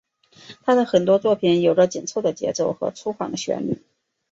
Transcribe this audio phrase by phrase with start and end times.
[0.63, 3.79] 他的很多作品有着紧凑的节奏和粗犷的旋律。